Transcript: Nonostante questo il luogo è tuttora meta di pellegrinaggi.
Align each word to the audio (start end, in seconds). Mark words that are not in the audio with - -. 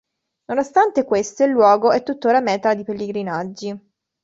Nonostante 0.45 1.03
questo 1.05 1.43
il 1.43 1.51
luogo 1.51 1.91
è 1.91 2.01
tuttora 2.01 2.39
meta 2.39 2.73
di 2.73 2.83
pellegrinaggi. 2.83 3.79